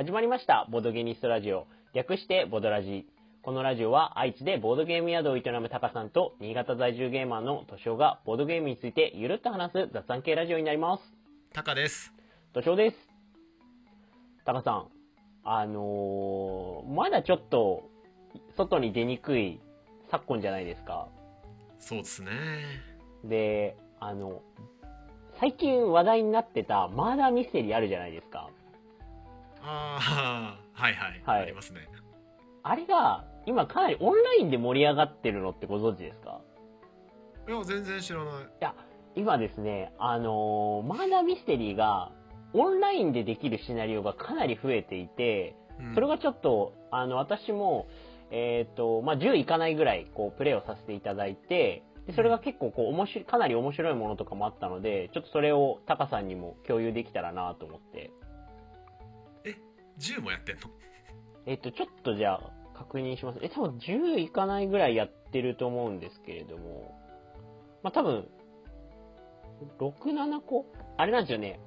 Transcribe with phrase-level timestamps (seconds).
[0.00, 1.66] 始まりました、ボードゲニストラジオ。
[1.92, 3.06] 略して、ボドラジ。
[3.42, 11.02] このラジオは、愛知でボードゲーム宿を営むタカさんと、新潟在住ゲーマーのトシオが、ボードゲームについてゆるっと話す雑談系ラジオになります。
[11.52, 12.14] タカです。
[12.54, 12.96] トシオです。
[14.46, 14.86] タカさん、
[15.44, 17.82] あのー、まだちょっと、
[18.56, 19.60] 外に出にくい
[20.10, 21.08] 昨今じゃないですか。
[21.78, 22.30] そうですね。
[23.24, 24.40] で、あの、
[25.40, 28.48] 最近話題になってたマーダーミステリーあるじゃないですか。
[29.62, 31.22] ああ、はいはい。
[31.24, 31.80] はいありますね。
[32.62, 36.40] あれが、今かなりオンラインで盛り上がってるのってご存知ですか？
[37.48, 38.34] いや、全然知らない。
[39.16, 42.12] 今ですね、あのーマーダーミステリーが、
[42.52, 47.86] オンラインでできるシナリオがかなり増えていて、うんそれがちょっと、あの、私も、
[48.30, 58.10] えっ、と、まあ、10いかないぐらい、こう、プレイをさせていただいて、でそれが結構、こう、面白い、かなり面白いものとかもあったので、ちょっとそれをタカさんにも共有できたらなと思って。
[60.00, 60.62] え、10もやってんの？
[61.46, 63.38] えっ、と、ちょっとじゃあ、確認します。
[63.42, 66.98] え、多分10いかないぐらいやってると思うんですけれども、
[67.82, 68.28] まあ、多分、
[69.78, 70.66] 6、7個？
[70.96, 71.60] あれなんですよね。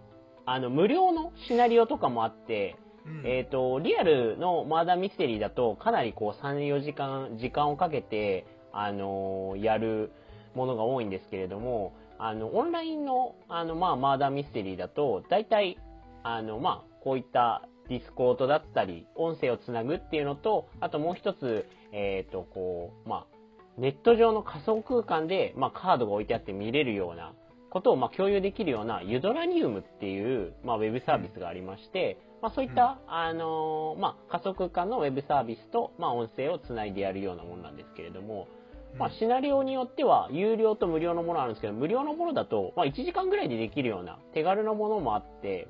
[0.45, 2.75] あの、無料のシナリオとかもあって、
[3.05, 10.11] うんえっ、と、リアルのマーダーミステリーだと、かなりこう、3、4時間、時間をかけて、あのーやる
[10.55, 15.77] ものが多いんですけれども、あの、オンラインの、あの、まあ、マーダーミステリーだと、大体、
[16.23, 23.33] あの、まあ、こういった Discord だったり、音声をつなぐっていうのと、あともう一つ、えっ、と、こう、まあ、
[23.77, 27.33] ネット上の仮想空間で、まあ、カードが置いてあって見れるような
[27.71, 38.47] ことを、まあ、共有できるような、ユドナリウムっていう、まあ、ウェブサービスがありまして、まあ、そういった、あのーまあ、仮想空間のウェブサービスと、まあ、音声をつないでやるようなものなんですけれども、
[38.99, 45.67] まあ、シナリオによっては、有料と無料のものあるんですけど、無料のものだと、まあ、1時間ぐらいでできるような手軽なものもあって、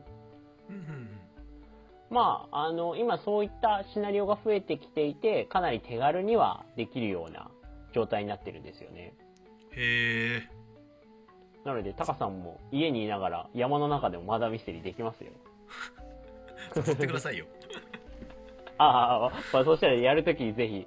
[2.14, 7.50] まあ、あの、今そういったシナリオが増えてきていて、かなり手軽にはできるような
[7.94, 9.14] 状態になってるんですよね。
[9.72, 9.80] うん。
[9.80, 10.50] へえ。
[11.66, 15.32] なので、タカさんも家にいながら山の中でもマーダーミステリーできますよ。
[16.76, 17.46] 誘ってくださいよ。
[18.78, 20.86] ああ、まあ、そしたらやるときにぜひ。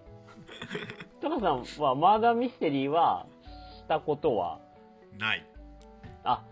[1.20, 3.26] タカさんはマーダーミステリーは
[3.78, 4.60] したことは？
[5.18, 5.44] ない。
[6.24, 6.44] あ、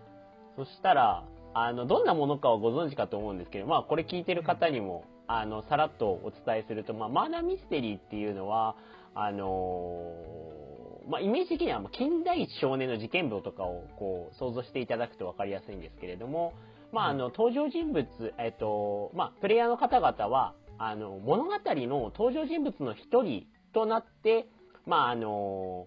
[0.57, 8.77] そしたら、あの、どんなものかはご存知かと思うんですけど、まあ、これ聞いてる方にも、あの、さらっとお伝えすると、まあ、マーダーミステリーっていうのは、
[9.15, 16.55] あのーまあ、イメージ的には、まあ近代一少年の事件簿とかを、こう、想像していただくと分かりやすいんですけれども、
[16.93, 18.07] まあ、あの、登場人物、
[18.39, 24.49] えっと、まあ、プレイヤーの方々は、あの、物語の登場人物の一人となって、
[24.87, 25.87] まあ、あの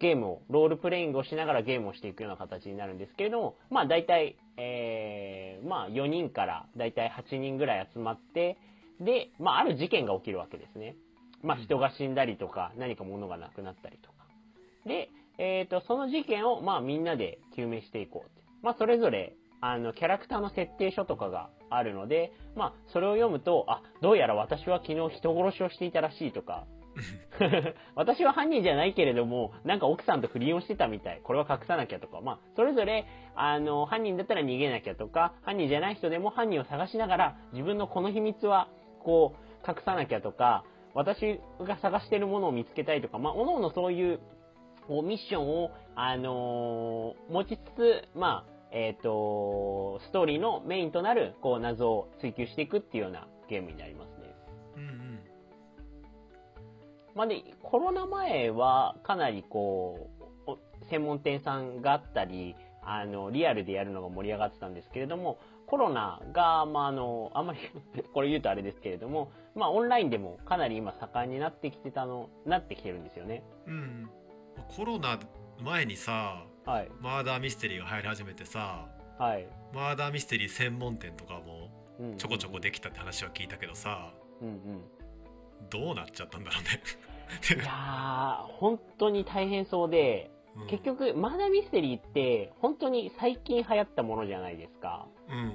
[0.00, 8.58] ゲームを、ロールプレイングをしながらゲームをしていくような形になるんですけれども、まあ大体、えー、まあ4人から大体8人ぐらい集まって、
[9.00, 10.96] で、まあある事件が起きるわけですね。
[11.42, 14.26] まあうん人が死んだりとか、何か物がなくなったりとか。
[14.84, 18.42] で、えっ、と、その事件をまあみんなで究明していこうって。
[18.62, 26.66] まあそれぞれ、あの、キャラクターの設定書とかがあるので、まあそれを読むと、あ、どうやら私は昨日人殺しをしていたらしいとか、
[27.94, 31.20] 私は犯人じゃないけれども、なんか奥さんと不倫をしてたみたい。
[31.22, 38.68] これは隠さなきゃとか、まあ、それぞれ、あの、犯人だったら逃げなきゃとか、犯人じゃない人でも犯人を探しながら、自分のこの秘密は、
[39.00, 39.34] こ
[39.66, 44.20] う、隠さなきゃとか、私が探してるものを見つけたいとか、まあ、おのおのそういう、
[44.86, 54.17] こう、ミッションを、あのー持ちつつ、まあ、えっ、と、ストーリーのメインとなる、こう、謎を追求していくっていうようなゲームになります
[57.18, 60.08] まあで、コロナ前はかなりこ
[60.46, 60.58] う、お
[60.88, 67.58] 専門店さんがあったり、あの、リアルでやるのが盛り上がってたんですけれども、コロナが、まああの、あんまり
[68.14, 73.42] これ言うとあれですけれども、まあオンラインでもかなり今盛んになってきてたの、なってきてるんですよね。
[73.66, 74.08] うん。
[74.76, 75.18] コロナ
[75.60, 76.88] 前にさ、はい。
[77.00, 78.86] マーダーミステリーが入り始めてさ、
[79.18, 79.48] はい。
[79.74, 81.68] マーダーミステリー専門店とかも
[81.98, 84.98] うんちょこちょこできたって話は聞いたけどさ、うんうん。
[85.70, 87.07] どうなっちゃったんだろう
[87.54, 90.66] いやー、本当に大変そうで、ね。
[90.68, 95.06] 結局、マーダーミステリーって、本当に最近流行ったものじゃないですか。
[95.28, 95.52] うん。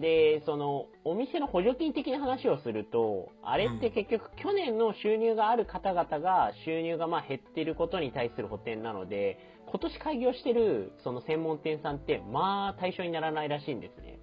[0.00, 14.18] で、その、お店の補助金的な話をすると、あれって結局、去年の収入がある方々が、収入がまあ減ってることに対する補填なので、今年開業してる、その専門店さんって、まあ、対象にならないらしいんですね。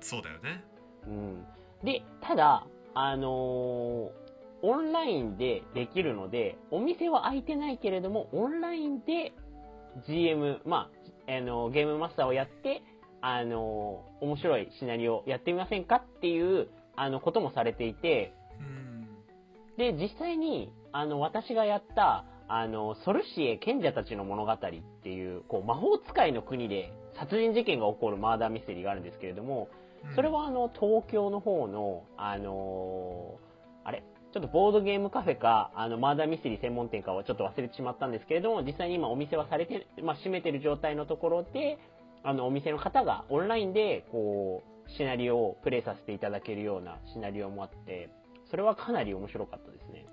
[0.00, 0.64] そうだよね。
[1.06, 1.46] うん。
[1.84, 4.27] で、ただ、あのー
[4.62, 9.32] オンラインでできるので、お店は開いてないけれども、オンラインで
[10.06, 10.90] GM、ま
[11.28, 12.82] あ、あの、ゲームマスターをやって、
[13.20, 19.08] あの、面白いシナリオやってみませんかっていうあの、こともされていて、うん。
[19.76, 24.58] で、実際に、あの、私がやった、あの、ソルシエ賢者たちの物語っ
[25.02, 29.68] ていう、こう、魔法使いの国で殺人事件が起こるマーダーミステリーがあるんですけれども、
[30.14, 33.48] それはあの、東京の方の、あのー
[33.84, 34.02] あれ？
[34.32, 41.78] ちょっとボードゲームカフェか、あの、マーダーミステリー専門店かはちょっと忘れてしまったんですけれども、実際に今お店はされて、まあ、閉めてる状態のところで、
[42.22, 48.10] あの、お店の方がオンラインで、こう、シナリオをプレイさせていただけるようなシナリオもあって、
[48.50, 50.06] それはかなり面白かったですね。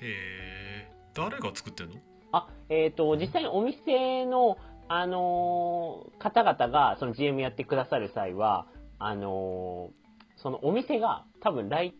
[0.00, 1.96] へえ誰が作ってんの？
[2.32, 4.58] あ、えっ、と、実際にお店の、
[4.88, 8.66] あのー方々が、その GM やってくださる際は、
[8.98, 10.06] あのー
[10.42, 11.94] そのお店が多分来、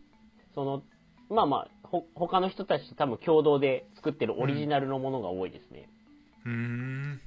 [0.54, 0.82] その、
[1.28, 5.88] まあまあ、ほ、他の人たちと多分共同で作ってるオリジナルのものが多いですね。
[6.44, 7.20] うーん。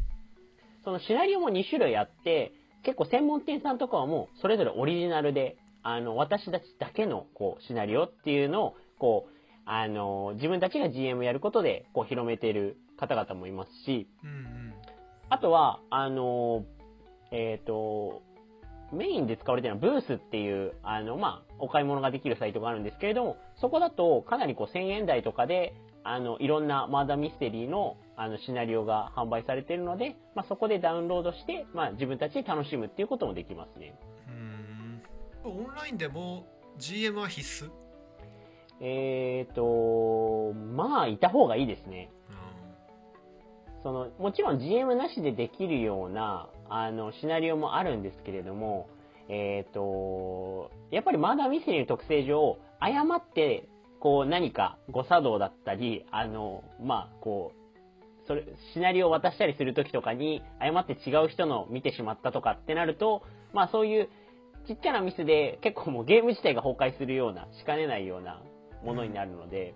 [0.83, 2.53] そのシナリオも2種類あって、
[2.83, 9.33] 結構専門店さんとかはもうそれぞれオリジナルで、あの、私たちだけのこうシナリオっていうのを、こう、
[9.65, 14.73] あの、自分たちが GM やることで、こう広めてる方々もいますし、うんうん。
[15.29, 16.65] あとは、あの、
[17.31, 18.23] えっ、と、
[18.91, 33.95] メインで使われてるのはブースっていう、あの、まあ、お買い物ができるサイトがあるんですけれども、そこだとかなりこう1000円台とかで、あの、いろんなマーダーミステリーの、あの、シナリオが販売されているので、まあ、そこでダウンロードして、まあ、自分たちで楽しむっていうこともできますね。
[34.27, 35.01] うーん
[35.43, 36.45] オンラインでも
[36.77, 37.69] GM は必須？
[38.81, 42.11] えっ、と、まあ、いた方がいいですね。
[43.83, 48.87] その、もちろん GM なしでできるような、あの、シナリオもあるんですけれども、
[49.27, 53.67] えっ、と、やっぱりマーダーミステリーの特性上、誤って、
[53.99, 57.59] こう、何か誤作動だったり、あの、まあ、こう、
[58.27, 63.23] それ、シナリオを渡したりするときとかに、誤って違う人の見てしまったとかってなると、
[63.53, 64.09] まあそういう、
[64.67, 68.41] ちっちゃなミスで結構もうゲーム自体が崩壊するような、しかねないような
[68.83, 69.73] ものになるので、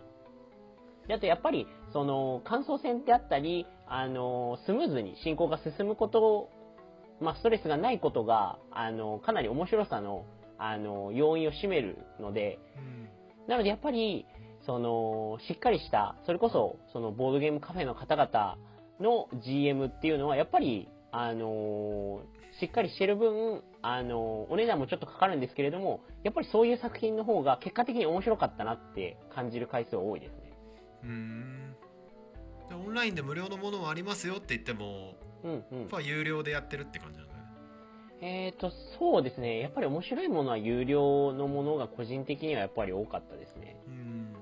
[1.07, 6.49] であとやっぱり、その、感想戦であったり、あの、スムーズに進行が進むこと、
[7.21, 10.25] まあ、ストレスがないことが、あの、かなり面白さの、
[10.57, 13.09] あの、要因を占めるので、うん
[13.45, 14.25] なのでやっぱり、
[14.65, 18.57] その、しっかりした、それこそ、その、ボードゲームカフェの方々
[19.01, 22.23] の GM っていうのは、やっぱり、あの
[22.59, 30.53] しっかりしてる分、あのお値段もちょっとかかるんですけれども、やっぱりそういう作品の方が結果的に面白かったなって感じる回数は多いですね。
[31.03, 31.75] うーん
[32.69, 37.39] でオンラインで無料のものもありますよって言ってもうんうん有料でやってるって感じなんだね
[38.21, 39.59] えっ、と、そうですね。
[39.59, 43.75] やっぱり面白いものは有料のものが個人的にはやっぱり多かったですね。
[43.87, 44.33] うん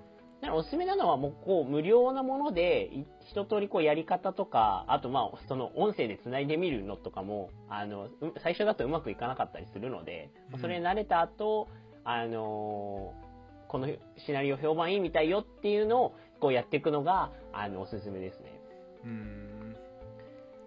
[0.42, 11.68] だからおすすめなのはもうこう無料なものでい一通りこうやり方とか、あとまあその音声で繋いでみるのとかも、あの、う最初だとうまくいかなかったりするので、うんそれに慣れた後、
[12.04, 13.32] あのー
[13.72, 13.88] この
[14.18, 18.60] シナリオ評判いいみたいよっていうのをこうやっていくのが、あの、おすすめですね。
[19.06, 19.51] うん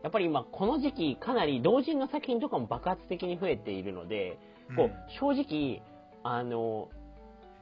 [0.05, 4.39] やっぱり今この時期かなり同人の作品とかも爆発的に増えているので、
[4.77, 5.83] こう、正直、
[6.23, 6.91] あの、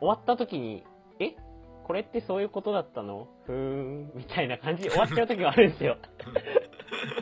[0.00, 0.82] 終わった時に、
[1.20, 1.36] え
[1.84, 3.28] これってそういうことだったの？
[3.46, 5.96] ふーん、みたいな感じで終わっちゃう時があるんですよ。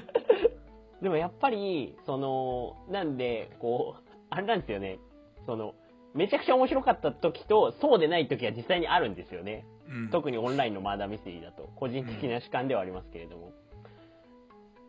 [1.02, 4.98] でもやっぱり、その、なんで、こう、あれなんですよね。
[5.44, 5.74] その、
[6.14, 9.66] めちゃくちゃ面白かった時と、そうでない時は実際にあるんですよね。
[9.90, 13.52] うん特にオンラインのマーダーミステリーだと、個人的な主観ではありますけれども。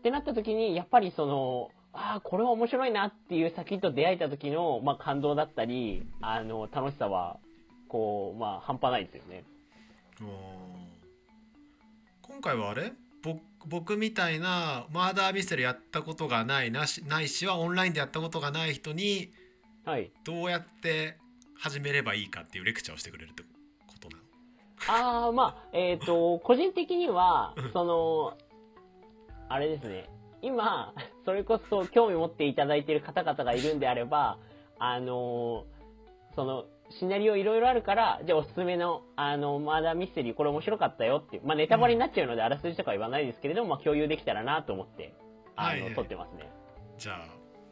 [0.01, 7.37] ってなった時に、やっぱりその、ああ、これは面白いなっていう作品と出会えた時の、まあ、感動だったり、あの、楽しさは、
[7.87, 9.43] こう、まあ、半端ないですよね。
[12.21, 12.93] 今回はあれ？
[13.21, 13.35] ぼ
[13.67, 19.31] 僕みたいなマーダーミステリーやったことがないなしないしはオンラインでやったことがない人に
[19.85, 20.11] はい。
[20.23, 21.17] どうやって
[21.55, 23.43] 始めればいいかっていうレクチャーをしてくれるって
[23.85, 24.23] ことなの？
[24.87, 28.37] ああ、まあ、えっ、と、個人的には、その、
[29.51, 30.09] あれですね。
[30.41, 30.93] 今、
[31.25, 34.37] それこそ興味持っていただいている方々がいるんであれば、
[34.79, 35.65] あの、
[36.35, 45.13] その、シナリオいろいろあるから、じゃあおすすめの、あの、マーダーミステリー、これ面白かったよっていう、まあネタバレになっちゃうので、あらすじとかは言わないですけれども、まあ共有できたらなと思って、
[45.55, 46.49] あの、はいはい撮ってますね。
[46.97, 47.13] じゃ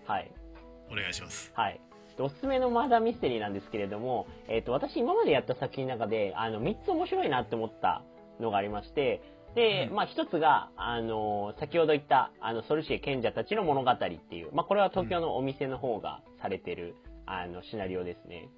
[0.07, 0.31] あはい。
[0.91, 1.79] お願いしますはい。
[2.17, 8.03] でおすすめのマーダーミステリーなんですけれども、えっ、と、私今までやった作品の中で、あの、3つ面白いなって思った
[8.39, 9.21] のがありまして、
[9.55, 18.49] で、うんまあ一つが、あの、先ほど言った、あの、ソルシエ賢者たちの物語っていう、まあこれは東京のお店の方がされてる、あの、シナリオですね。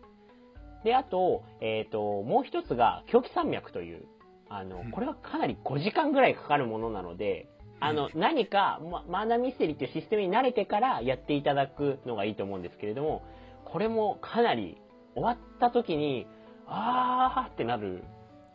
[0.83, 4.05] で、あと、えっ、と、もう一つが、狂気山脈という、
[4.49, 7.47] あのうん、これはかなり5時間ぐらいかかるものなので、
[7.79, 13.23] あの、何か、ま、マーダーミステリーっていうシステムに慣れてからやっていただくのがいいと思うんですけれども、
[13.65, 14.77] これもかなり、
[15.15, 16.27] 終わった時に、
[16.67, 18.03] あーってなる、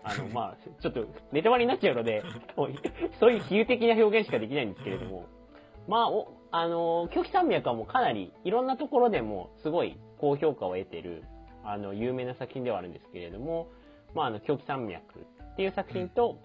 [0.07, 2.23] あの、まあ、ちょっとネタバレになっちゃうので、
[3.19, 5.25] そういう比喩的な表現しかできないんですけれども、
[5.89, 11.25] まあ、お、あの、狂気山脈はもうかなりいろんなところでもすごい高評価を得てる、
[11.65, 13.67] あの、有名な作品ではあるんですけれども、
[14.15, 16.39] まあ、あの、狂気山脈っていう作品と、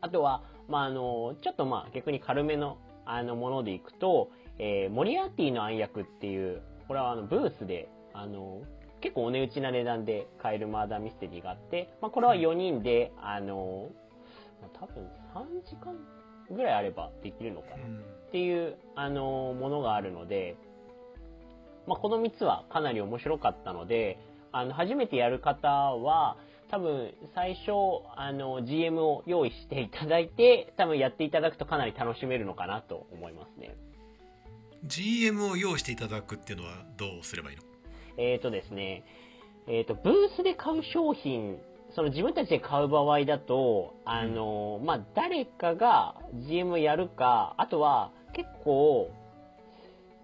[0.00, 8.62] あとは、まあ、あの、ちょっとまあ、逆に軽めの、あの、ものでいくと、えー、モリアーティの暗躍っていう、これはあの、ブースで、あの、
[9.00, 13.90] 結構お値打ちな値段で買えるマーダーミステリーがあって、まあ、これは4人で、あの、
[14.80, 15.94] 多分3時間
[16.50, 17.76] ぐらいあればできるのかな。
[17.76, 20.56] っていう、あの、ものがあるので、
[21.86, 24.18] まあ、この3つはかなり面白かったので、
[24.52, 26.36] あの、初めてやる方は、
[26.68, 27.70] 多分、最初、
[28.16, 33.76] あの、GM を用意していただいて、多分やっていただくとかなり楽しめるのかなと思いますね。
[34.84, 37.62] GM を用意していただくっていうのはどうすればいいの？
[38.16, 39.04] えっ、ー、とですね、
[39.66, 41.58] えっ、ー、と、ブースで買う商品、
[41.94, 49.10] その自分たちで買う場合だと、あの、まあ、誰かが GM やるか、あとは結構、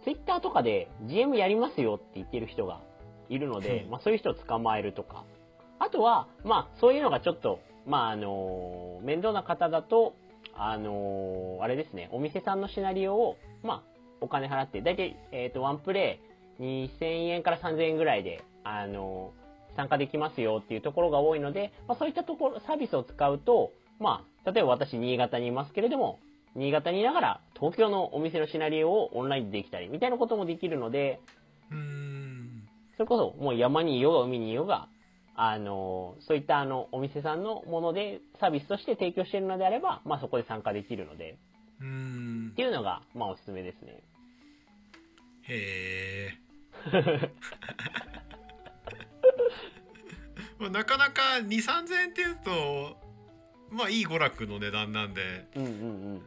[0.05, 2.81] Twitter とかで GM やりますよって言ってる人が
[3.29, 5.25] いるので、まあ、そういう人を捕まえるとか。
[5.79, 10.15] あとは、まあ、そういうのがちょっと、まあ、あの、面倒な方だと、
[10.55, 13.83] あの、あれですね、お店さんのシナリオを、まあ、
[14.21, 16.32] お金払って、だいたい、えっ、ー、と、ワンプレイ、
[16.63, 19.33] 2000円から3000円ぐらいで、あの、
[19.77, 26.21] 参加できますよっていうところが多いので、まあ、そういったところ、サービスを使うと、まあ、例えば私、新潟にいますけれども、
[26.55, 31.21] 新潟にいながら東京のお店のシナリオをオンラインでできたり、みたいなこともできるので、
[32.97, 34.89] それこそ、もう山にいようが海にいようが、
[35.35, 41.39] あの、そういったあの、お店さんのものでサービスとして提供しているのであれば、まあそこで参加できるので、
[42.53, 44.03] っていうのが、まあおすすめですね。
[45.49, 46.42] へえ。
[50.71, 52.97] なかなか2 3 0 0円っていうと
[53.71, 55.75] まあいい娯楽の値段なんで、うんうんう
[56.17, 56.23] ん、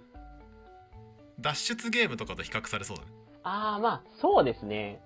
[1.39, 3.09] 脱出ゲームとかと比較されそうだね。
[3.43, 5.00] ああまあそうですね。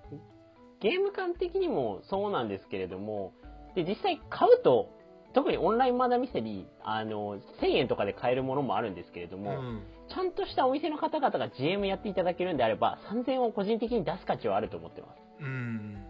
[0.80, 3.34] ゲーム感的にもそうなんですけれども
[3.76, 4.90] で実際買うと
[5.34, 16.04] 特にオンラインマダミステリーあの1000円とかで買えるものもあるんですけれども、うん、ちゃんとしたお店の方々が GM やっていただけるんであれば3000円を個人的に出す価値はあると思ってますうん。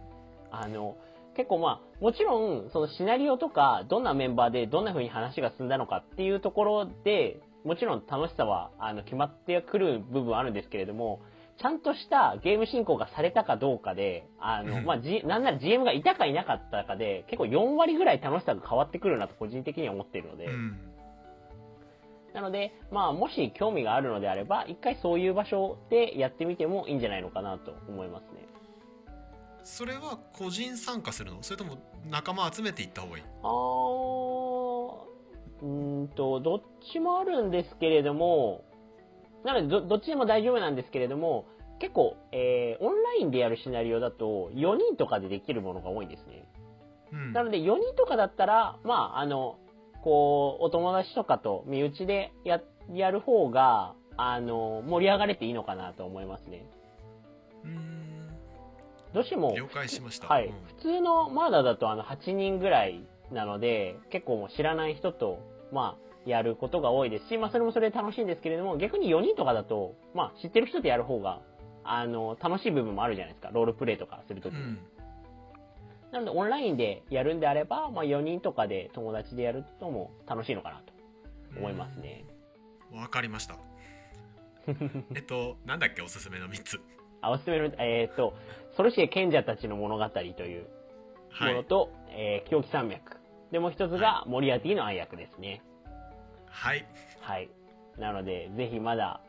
[0.51, 0.97] あの、
[1.35, 11.21] 結構まあ、もちろん、そのシナリオとか、どんなメンバーでどんな風に話が進んだのかっていうところで、もちろん楽しさは、あの、決まってくる部分はあるんですけれども、
[11.61, 20.77] ちゃんとしたゲーム進行がされたかどうかで、あの、まあ、G、なんなら GM がいたかいなかったかで、結構4割ぐらい楽しさが変わってくるなと個人的には思っているので、うん、
[22.33, 28.48] なので、まあ、もし興味があるのであれば、一回そういう場所でやってみてもいいんじゃないのかなと思いますね。
[29.69, 31.43] それは個人参加するの？
[31.43, 31.77] それとも
[32.09, 33.23] 仲間集めていった方がいい？
[33.43, 34.95] あー
[35.61, 36.61] うんとどっ
[36.91, 38.65] ちもあるんですけれども
[39.45, 41.45] なのでどどっちでも大丈夫なんですけれども
[41.79, 46.45] 結構、えー、オンラインでやるシナリオだと4人とかでできるものが多いんですね、
[47.13, 49.59] うん、なので4人とかだったらまああの
[50.03, 52.59] こうお友達とかと身内でや
[52.91, 56.65] やる方があの盛り上がれていいのかなと思いますね。
[57.63, 58.08] うん
[59.13, 60.27] どうしても、了解しました。
[60.27, 60.47] はい。
[60.47, 65.39] うん、普通のマーダーだとあの8人ぐらいなので、結構もう知らない人と、
[65.71, 71.41] まあ、やることが多いですし、まあそれもそれで楽しいんですけれども、逆に4人とかだと、まあ知ってる人とやる方が、
[71.83, 73.49] あの、楽しい部分もあるじゃないですか。
[73.51, 74.59] ロールプレイとかするときに。
[74.59, 74.79] うん、
[76.11, 80.93] なのでオンラインでやるんであれば、まあ4人とかで友達でやるとも楽しいのかなと
[81.57, 82.25] 思いますね。
[82.93, 83.55] わ、かりました。
[85.15, 86.79] えっと、なんだっけ、おすすめの3つ。
[87.21, 88.33] あ、おすすめの、えー、っと、
[88.75, 90.67] ソルシエ賢者たちの物語という
[91.41, 93.17] ものと、はい、えー、狂気山脈。
[93.51, 95.61] で、もう一つが、モリアティの暗躍ですね。
[96.47, 96.85] はい。
[97.21, 97.49] はい。
[97.97, 99.21] なので、ぜひまだ、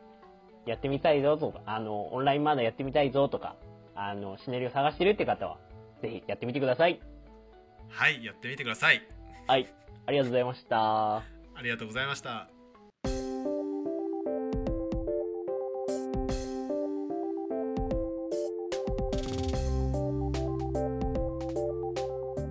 [0.65, 3.55] やってみたいぞとか、あの、オンラインまだやってみたいぞとか、
[3.95, 5.57] あの、シナリオ探してるって方は、
[6.01, 6.99] ぜひやってみてください。
[7.89, 9.01] はい、やってみてください。
[9.47, 9.67] はい。
[10.05, 11.17] ありがとうございました。
[11.17, 11.23] あ
[11.61, 12.60] りがとうございました。